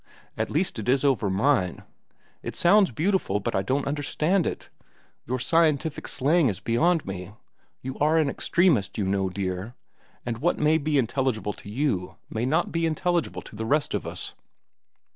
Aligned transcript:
At 0.35 0.49
least 0.49 0.79
it 0.79 0.89
is 0.89 1.03
over 1.03 1.29
mine. 1.29 1.83
It 2.41 2.55
sounds 2.55 2.89
beautiful, 2.89 3.39
but 3.39 3.53
I 3.53 3.61
don't 3.61 3.85
understand 3.85 4.47
it. 4.47 4.69
Your 5.27 5.37
scientific 5.37 6.07
slang 6.07 6.49
is 6.49 6.59
beyond 6.59 7.05
me. 7.05 7.33
You 7.83 7.99
are 7.99 8.17
an 8.17 8.27
extremist, 8.27 8.97
you 8.97 9.05
know, 9.05 9.29
dear, 9.29 9.75
and 10.25 10.39
what 10.39 10.57
may 10.57 10.79
be 10.79 10.97
intelligible 10.97 11.53
to 11.53 11.69
you 11.69 12.15
may 12.31 12.47
not 12.47 12.71
be 12.71 12.87
intelligible 12.87 13.43
to 13.43 13.55
the 13.55 13.63
rest 13.67 13.93
of 13.93 14.07
us." 14.07 14.33